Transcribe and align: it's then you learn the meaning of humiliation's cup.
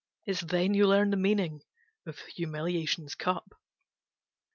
it's 0.25 0.41
then 0.41 0.73
you 0.73 0.87
learn 0.87 1.11
the 1.11 1.15
meaning 1.15 1.61
of 2.07 2.17
humiliation's 2.35 3.13
cup. 3.13 3.53